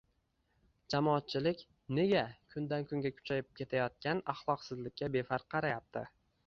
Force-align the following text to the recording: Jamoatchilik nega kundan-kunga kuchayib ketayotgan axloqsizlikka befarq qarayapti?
Jamoatchilik 0.93 1.61
nega 1.99 2.25
kundan-kunga 2.55 3.13
kuchayib 3.19 3.55
ketayotgan 3.61 4.27
axloqsizlikka 4.35 5.15
befarq 5.21 5.51
qarayapti? 5.57 6.07